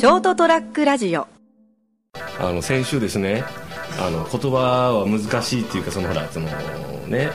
[0.00, 1.28] ショートトラックラジオ。
[2.38, 3.44] あの先週ですね
[3.98, 6.46] あの言葉は難しいっていうかそのほらその
[7.06, 7.28] ね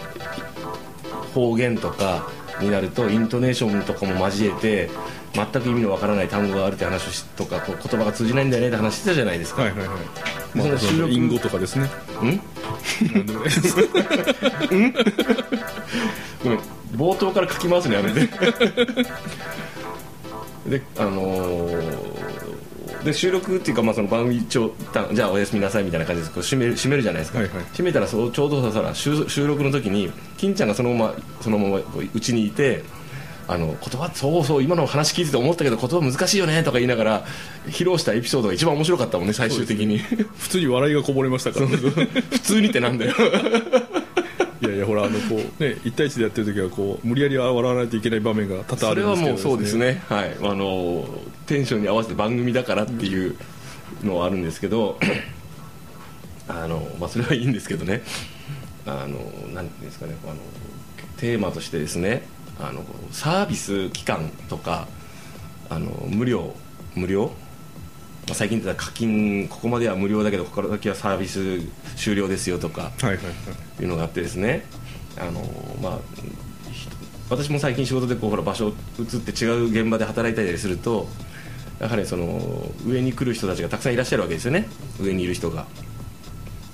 [1.36, 2.28] 方言とか
[2.60, 4.90] になるとイントネーションとかも交えて
[5.36, 9.98] 全く意味のわからない単語があるって話とかこう言葉が通じないんだよねって話してたじゃないですか、はいはいはい。
[10.60, 11.86] その収録隠語とかですね。
[11.86, 11.90] ん？
[13.14, 13.34] なんで。
[13.34, 13.76] もないです
[16.44, 16.60] ごめん。
[16.96, 18.28] 冒頭から書きますねやめて
[20.66, 22.15] であのー
[23.06, 24.74] で収録っていうか、まあ、その番組一応
[25.14, 27.64] じゃあおやすみなさいみたいな感じでこう締める締めるじゃないですか、はいはい。
[27.66, 32.84] 締めたらそうちょうどささ収収録の時に金ちゃんがそのままそのままこううちにいて
[33.48, 37.26] あの言葉そうそう今の話聞いてて思ったけど言葉難しいよねとか言いながら
[37.68, 41.78] 披露したエピソードが一番面白かったもんね最終的に、普通に笑いがこぼれましたからね。
[41.78, 43.14] 普通にってなんだよ
[44.86, 50.04] ほらあのこうね1対1でやってる時はこう無理やり笑わないといけない場面が多々あるんですけどもうそうですね。
[50.08, 50.36] はい。
[50.42, 51.06] あの
[51.46, 53.36] テンションに合わせて番組だからっていう
[54.04, 55.00] のはあるんですけど
[56.48, 58.02] あの、まあ、それはいいんですけどね。
[58.86, 59.20] あの
[59.54, 60.16] なんですかね。
[60.26, 60.36] あの
[61.18, 62.24] テーマとしてですね。
[62.60, 64.88] あのサービス期間とか
[65.70, 66.56] あの無料
[66.96, 67.32] 無料
[68.28, 71.60] まあ最近言ってた課金ここまでは無料だけどここから先はサービス
[71.96, 73.20] 終了ですよとかはい
[73.84, 74.66] うのがあってですね
[75.18, 75.42] あの、
[75.82, 76.00] まあ、
[76.72, 76.90] ひ
[77.30, 81.08] 私も最近仕事でこうほら場所移って違う現場で働いたりすると
[81.80, 84.68] やはりその上に来る人たちがたくさんいらっしゃるわけですよね。
[85.00, 85.66] 上にいる人が。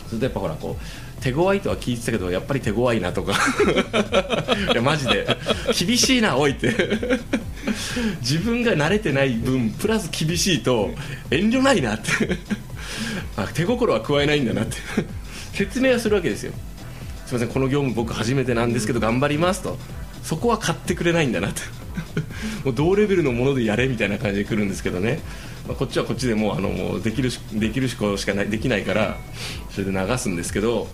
[0.07, 3.33] それとやっぱほらこう手強いとは聞いてたけどやっぱり手強いなとか。
[4.73, 5.25] いやマジで。
[5.77, 6.69] 厳しいなおいって
[8.21, 10.89] 自分が慣れてない分プラス厳しいと
[11.29, 12.07] 遠慮ないなって。
[13.37, 14.77] あ手心は加えないんだなって。
[15.53, 16.53] 説明はするわけですよ。
[17.25, 19.77] すみませんこの業務僕初めてなんですけど頑張りますと。
[20.23, 21.61] そこは買ってくれないんだなって。
[22.63, 25.19] もう同レベルのものでやれみたいな感じで来るんですけどね、
[25.67, 29.17] まあ、こっちはこっちでもうあのもうできるしできるしかないできないから
[29.71, 30.87] それで流すんですけど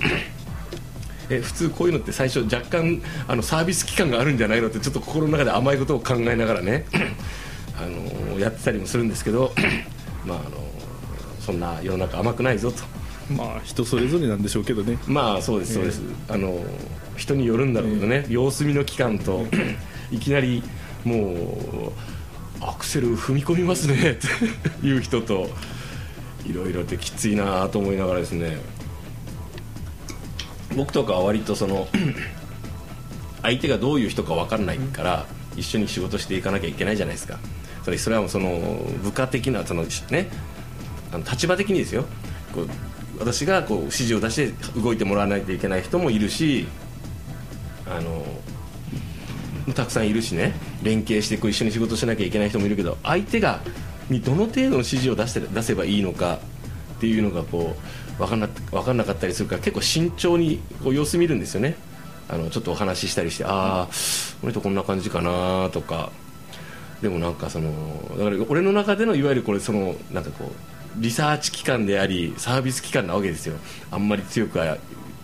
[1.29, 6.85] え普通こういうのって最初若干あのサービス期間があるんじゃないのってちょっと心の中で甘いことを考えながらね
[7.77, 7.85] あ
[8.33, 9.53] のやってたりもするんですけど
[10.25, 10.57] まああの
[11.39, 12.83] そんな世の中甘くないぞと。
[13.33, 14.97] まあ人それぞれなんでしょうけどね。
[15.05, 16.63] まあそうですそうです、あの
[17.17, 19.45] 人によるんだろうけどね、様子見の期間と
[20.11, 20.63] いきなり
[21.03, 21.91] もう
[22.61, 25.49] アクセル踏み込みますねっていう人と
[26.45, 28.57] いろいろってきついなと思いながらですね
[30.77, 31.87] 僕とかは割とその
[33.41, 37.39] 相手がどういう人か分からないから一緒に仕事していかなきゃいけないじゃないですか。
[37.83, 38.59] それそれはその
[39.03, 40.29] 部下的なそのね
[41.11, 42.05] あの立場的にですよ。
[42.53, 42.69] こう
[43.19, 46.67] 私がこう指示を出して動いてもらわないといけない人もいるし
[47.89, 48.23] あの
[49.73, 50.53] たくさんいるしね。
[50.83, 53.61] 連携してこう一緒に仕事しなきゃいけない人もいるけど相手が
[54.09, 56.39] にどの程度の指示を出して出せばいいのか
[56.97, 61.75] っていうのがこう分かんな分かんなかったりするから結構慎重にこう様子見るんですよね。
[62.29, 63.87] あのちょっとお話ししたりしてああ
[64.41, 66.11] この人こんな感じかなとか。
[67.01, 67.71] でもなんかその
[68.17, 73.55] だから俺の中でのいわゆるこれそのなんかこうリサーチ機関でありサービス機関なわけですよ。
[73.91, 74.77] あんまり強くは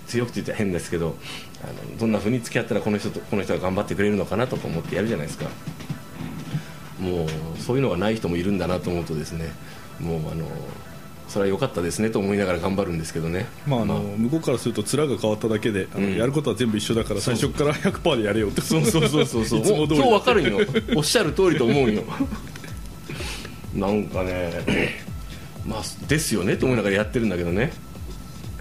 [0.05, 1.15] 強くって言ったら変ですけど
[1.63, 5.45] あのどんな風に付き合ったらこの人とこの人が頑張ってくれるのかなとか思ってやるじゃないですか。
[6.99, 7.27] もう
[7.59, 9.51] そういうのがない人もいるんだなと思うとですね
[9.99, 10.45] もうあの
[11.33, 13.47] それは良かったですねと思いながら頑張るんですけどね。
[13.65, 16.15] まああの向こうからすると面が変わっただけであのうん。
[16.15, 18.61] やることは全部一緒だから最初から100%でやれよって。
[18.61, 19.45] そうそうそうそう。
[19.49, 20.63] そう今日わかるんよ。
[20.95, 22.03] おっしゃる通りと思うよ。
[23.73, 25.03] なんかね
[25.65, 27.73] まあですよねと思いながらやってるんだけどね、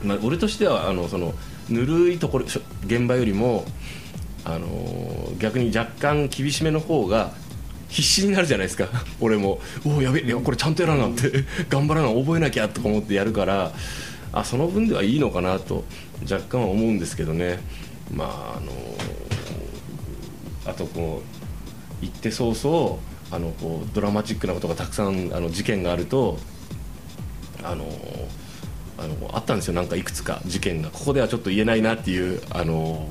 [0.03, 1.35] まあ、俺としてはあのその
[1.69, 2.47] ぬるいところ
[2.87, 3.67] 現場よりも
[4.45, 7.33] あの逆に若干厳しめの方が
[7.93, 8.89] 必死になるじゃないですか。
[9.21, 13.73] 俺もおおやべえこれちゃんとやらなって頑張らな覚えなきゃとか思ってやるから。
[14.33, 15.85] あその分ではいいのかなと
[16.23, 17.61] 若干は思うんですけどね。
[18.11, 18.73] まああの
[20.65, 21.23] あとこ
[22.01, 22.99] う行って早々
[23.31, 26.39] あのこうドラマチックなことがたくさんあの事件があると
[27.63, 27.85] あの
[28.99, 29.75] あのあったんですよ。
[29.75, 30.89] なんかいくつか事件が。
[30.89, 33.07] ここではちょっと言えないなっていうあの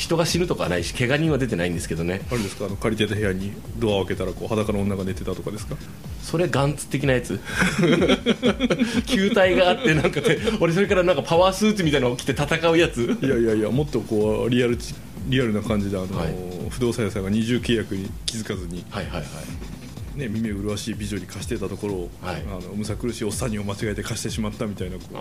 [0.00, 2.22] 人が死ぬとかはないし怪我人は出てないんですけどね。
[2.30, 2.66] あれですか？
[2.66, 5.76] あの借りてた部屋にドアを開けたらこう裸の女が寝てたとかですか？
[6.22, 7.38] それガンツ的なやつ。
[9.06, 13.18] 球体があってなんかね俺それからなんかパワースーツみたいなのを着て戦うやつ。
[13.22, 14.94] いやいやいやもっとこうリアルチ
[15.28, 16.34] リアルな感じであの、はい。
[16.70, 19.24] 不動産屋さんが二重契約に気づかずに、はいはいはい。
[20.18, 22.42] ね、耳麗しい美女に貸してたところを、はい。
[22.48, 25.16] あのむさ苦しいおっさんにを間違えて貸してしまったみたいなこう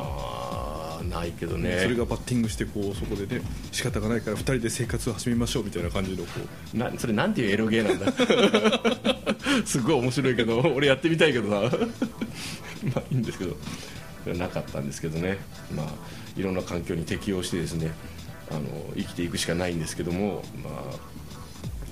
[1.03, 1.79] ないけどね。
[1.83, 3.41] それがバッティングしてこうそこでね
[3.71, 6.29] 仕方がないから2人で生活を始めましょうみたいな感じのこ
[6.73, 6.77] う。
[6.77, 9.63] なそれなんていうエロゲーなんだ？
[9.65, 11.61] すごい面白いけど俺やってみたいけどな。
[11.61, 13.55] まあいいんですけど。
[14.37, 15.37] なかったんですけどね。
[15.75, 15.87] まあ
[16.37, 17.91] いろんな環境に適応してですね
[18.51, 18.61] あの
[18.95, 20.73] 生きていくしかないんですけどもまあ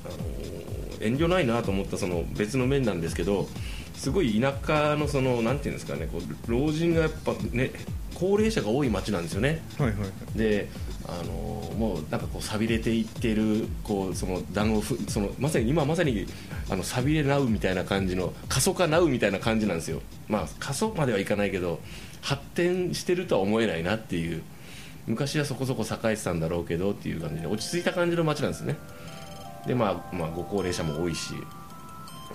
[0.06, 3.48] あの遠慮ないなと思ったその別の面なんですけど
[3.97, 7.71] すごい田舎のそのなんていうんですかねこう老人がやっぱね
[8.13, 9.61] 高齢者が多い町なんですよね。
[9.77, 10.69] はいはいで
[11.09, 16.27] あのもうなんかこう寂れていってるこうその団子ふそのまさに今まさに
[16.69, 20.01] あの寂れなうみたいな感じの過疎化なうみたいな感じなんですよ。
[20.27, 21.79] まあ過疎まではいかないけど
[22.21, 24.41] 発展してるとは思えないなっていう
[25.05, 28.75] 昔はそこそこ栄えてたんだろうけどっていう感じで落ち着いた感じの街なんですね。
[29.65, 31.33] でまあ、まあ、ご高齢者も多いし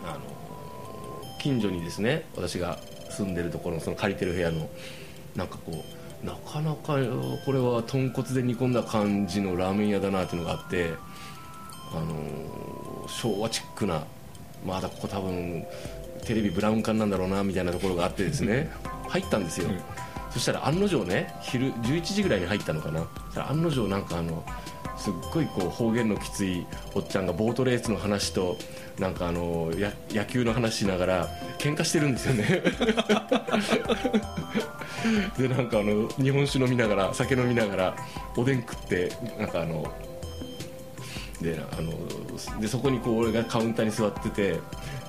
[0.05, 0.42] あの
[1.43, 2.79] 近所にですね私が
[3.11, 4.71] 住んでるところのその借りてる部屋の
[5.35, 5.73] なんかこ
[6.23, 6.95] うなかなか
[7.45, 10.93] これは豚骨で煮込んだ感じのラーメン屋だなっていうのがあって
[11.93, 14.05] あの昭和チックな
[14.65, 15.65] まだここ多分
[16.25, 18.71] テレビブラウン管なんだろうなみたいなところがあってですね
[19.09, 19.81] 入ったんですよ、うん。
[20.31, 23.01] そしたら案の定ね昼11時ぐらいに入ったのかな。
[23.01, 24.45] そしたら案の定なんかあの
[25.03, 26.65] すっごいこう方言のきつい
[26.95, 28.57] おっちゃんがボートレースの話と
[29.01, 31.29] なんかあのや野球の話しながら
[31.59, 32.63] 喧嘩してるんですよね。
[35.37, 37.97] でなんかあの日本酒飲みながら酒飲みながら
[38.37, 39.11] おでん食って
[39.41, 39.93] なんかあの
[41.41, 41.93] であの
[42.61, 44.61] でそこにこう俺がカウンターに座ってて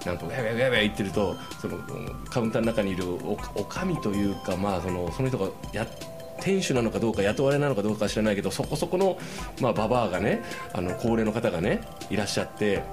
[0.07, 1.77] なんかウェイウェイウェイウェイ言ってるとその
[2.31, 5.85] カウンターの中にいるおおかみというか、まあ、そのその人がや
[6.43, 9.17] 店主なのかどうか雇われなのかどうか知らないけどそこそこの、
[9.61, 10.43] まあ、ババアがね
[10.73, 12.83] あの高齢の方がねいらっしゃって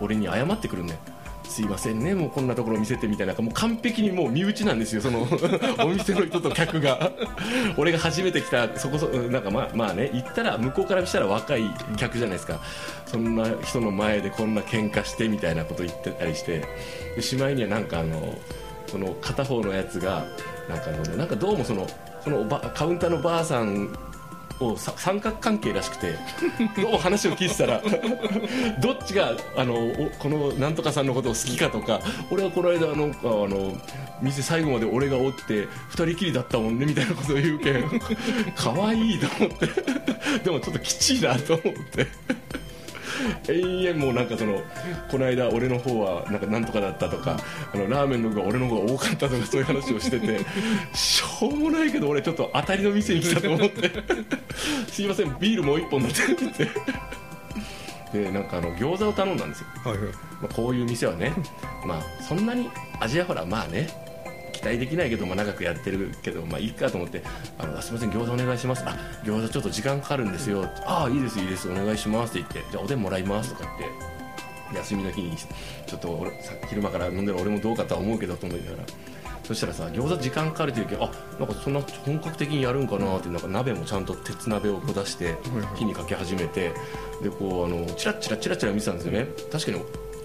[0.00, 1.00] 俺に謝ってくるんだよ。
[1.44, 3.34] すいませんねもうこんなところ見せてみたいな。
[3.34, 5.26] もう完璧にもう身内なんですよその
[5.84, 7.10] お店の人と客が。
[7.76, 11.64] 俺が初めて来たそこそなんかまあまあね行ったら向こうからしたら若い
[11.96, 12.60] 客じゃないですか。
[13.04, 16.64] そんな人の前でこんな喧嘩してみたいなこと言ってたりして。
[17.20, 18.38] しまいにはなんかあの
[18.86, 20.24] その片方のやつが
[20.68, 21.86] なんかあのなんかどうもその
[22.22, 22.44] その
[22.74, 23.92] カウンターのばあさん
[24.60, 26.14] をさ三角関係らしくて
[26.80, 27.82] どうも話を聞いてたら
[28.80, 32.00] どっちがあのおこのなんとかさんのことを好きかとか
[32.30, 33.74] 俺はこの間あのあの
[34.20, 38.00] 店最後まで俺がおって二人きりだったもんねみたいなことを言うけん
[38.54, 39.66] 可愛いと思って
[40.44, 42.06] でもちょっときちいなと思って。
[43.48, 44.60] 永遠もうなんかその
[45.10, 47.36] この間俺の方はなんかなんとかだったとか
[47.72, 50.40] あのラーメンの方が俺の方が多かったとかそういう話をしてて
[50.94, 53.90] しょうもないけど俺ちょっと当たりの店に来たと思って。
[54.90, 56.68] すいませんビールもう一本だって言って。
[58.12, 60.06] でなんかあの餃子を頼んだんですよ、はいはい。
[60.42, 61.32] まあ、こういう店はね
[61.86, 62.68] まあそんなに
[62.98, 63.88] 味はほらまあね
[64.60, 67.22] 期待できないけど、まあ、長くやってるけど、まあ、いいかと思って
[67.58, 68.84] あのあすみません餃子お願いします。
[68.86, 70.68] あ餃子ちょっと時間かかるんですよ。
[70.84, 78.82] ああいいですいいですお願いしますって言ってじゃあおでんもらいますとか言って休みの日にちょっと俺さ昼間から飲んでる俺もどうかとは思うけどと思いながら。
[79.42, 81.10] そしたらさ餃子時間かかるっていうけどあ
[81.40, 85.34] なんかそんな本格的にやるんかなってなんか鍋もちゃんと鉄鍋をこう出して
[85.74, 86.72] 火にかけ始めて
[87.20, 89.26] でこうあのチラッチラチラチラ見てたんですよね。
[89.50, 89.82] 確かに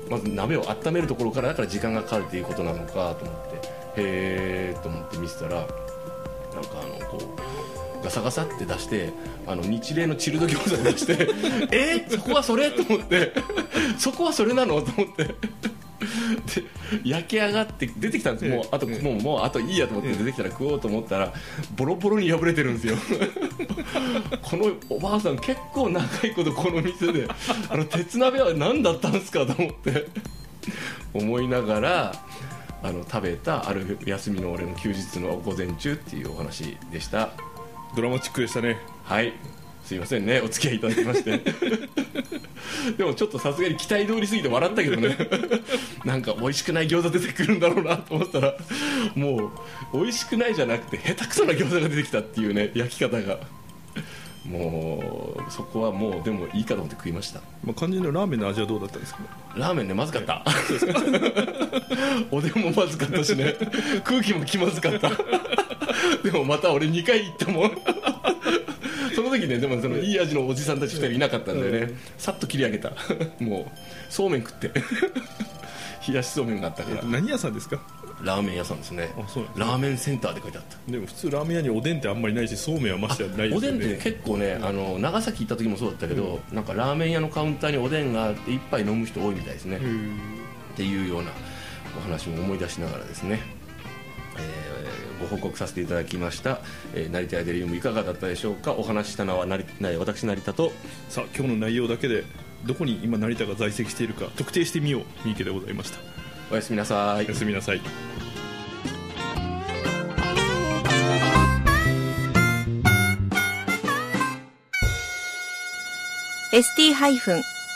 [0.09, 3.55] まず鍋を温めるところからだから時間がかかるということなのかと思って
[3.97, 5.69] へえと思って見てたらなんか
[6.81, 7.17] あのこ
[8.01, 9.11] うガサガサって出して
[9.47, 11.27] あの日例のチルド餃子出して
[11.75, 12.69] えー、そこはそれ？
[12.71, 13.33] と思って。
[13.97, 14.81] そこはそれなの？
[14.81, 15.35] と思って。
[16.55, 16.63] で
[17.03, 21.33] 焼き上がって出てきたんですもうあともうもうあといいやと思って出てきたら食おうと思ったら
[21.75, 22.95] ボロボロに破れてるんですよ。
[24.41, 27.27] このおばあさん結構長いことこの店で
[27.69, 30.07] あの鉄鍋は何だったんですかと思って
[31.13, 32.25] 思いながら
[32.83, 37.29] あの食べたある休みの俺の休日の午前中っていうお話でした。
[37.95, 38.77] ドラマチックでしたね。
[39.03, 39.33] はい
[39.85, 41.39] すいませんねお付き合いいただきまして。
[42.97, 45.17] でもちょっとさすがに期待通りすぎて笑ったけどね。
[46.05, 48.55] なんか美味しくない餃子出てくるんだろうなと思ったら
[49.15, 49.51] も
[49.93, 53.39] う美味しくないじゃなくて下手くそな餃子が出てきたっていうね焼き方が。
[54.47, 57.39] もうそこはもうでもいいかと思って食いました。
[57.63, 59.21] まあ、肝心のラーメンの味はどうだったんですか？
[59.55, 60.45] ラーメンねまずかった。
[62.29, 63.55] おでんもまずかったしね。
[64.03, 65.09] 空気も気まずかった。
[66.23, 67.71] でもまた俺2回行ったもん
[69.15, 71.93] その時ねでもそのいい味のおじさんたち2人いなかったんでね。
[72.17, 72.91] さっと切り上げた。
[73.39, 73.65] もう
[74.09, 74.71] そうめん食って。
[76.07, 77.03] 冷やしそうめんがあったから。
[77.03, 77.81] 何屋さんですか？
[78.23, 79.09] ラーメン屋さんですね。
[79.17, 80.91] あそうなんですラーメンセンターで書いてあった。
[80.91, 83.77] でも普通ラーメン屋におでんってあんまりないしそうめんはましてはないですよね。
[83.77, 86.63] おでんって結構ねあの長崎行った時もそうだったけど、なん。
[86.63, 89.79] かラーメン屋のカウンターにおでんがあって一杯飲む人多いみたいですね、っ
[90.77, 91.31] ていうような
[91.97, 93.39] お話も思い出しながらですね、
[94.37, 96.59] えー、ご報告させていただきました、
[96.93, 98.73] えー、成田アデリウムいかがだったでしょうか？
[98.73, 99.65] お話したのはなり
[99.97, 100.71] 私成田と。
[101.09, 102.23] さあ今日の内容だけで
[102.65, 105.99] どこに今成田が在籍しているか特定してみよう三池でございました。
[106.51, 107.25] おやすみなさい。
[107.25, 107.81] おやすみなさい。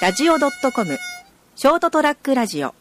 [0.01, 0.98] ラジオ .com
[1.56, 2.78] ショートトラックラジオ。